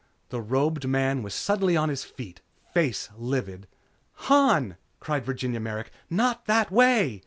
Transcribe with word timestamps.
_"The 0.29 0.41
robed 0.41 0.87
man 0.87 1.21
was 1.21 1.35
suddenly 1.35 1.77
on 1.77 1.89
his 1.89 2.03
feet, 2.03 2.41
face 2.73 3.11
livid. 3.15 3.67
"Han!" 4.29 4.77
cried 4.99 5.23
Virginia 5.25 5.59
Merrick, 5.59 5.91
"Not 6.09 6.47
that 6.47 6.71
way!" 6.71 7.19